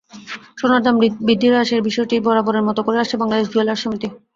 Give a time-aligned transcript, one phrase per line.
[0.59, 0.95] সোনার দাম
[1.21, 4.07] বৃদ্ধি হ্রাসের সিদ্ধান্তটি বরাবরের মতো করে আসছে বাংলাদেশ জুয়েলার্স সমিতি।